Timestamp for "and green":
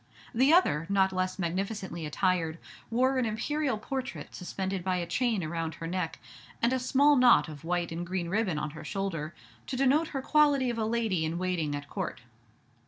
7.91-8.27